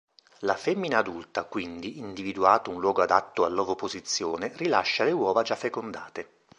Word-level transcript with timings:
La 0.39 0.55
femmina 0.55 0.97
adulta, 0.97 1.43
quindi, 1.45 1.99
individuato 1.99 2.71
un 2.71 2.79
luogo 2.79 3.03
adatto 3.03 3.45
all'ovoposizione, 3.45 4.51
rilascia 4.55 5.03
le 5.03 5.11
uova 5.11 5.43
già 5.43 5.55
fecondate. 5.55 6.27